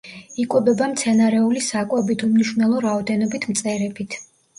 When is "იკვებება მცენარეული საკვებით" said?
0.43-2.23